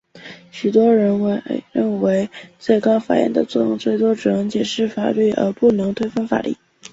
[0.51, 1.19] 许多人
[1.75, 6.57] 认为最高法院的作用最多只能解释法律而不能推翻法律。